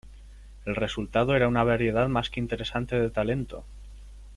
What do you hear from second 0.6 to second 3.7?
El resultado era una variedad más que interesante de talento.